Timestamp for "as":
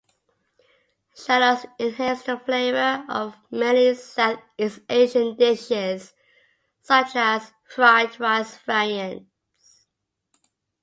7.15-7.53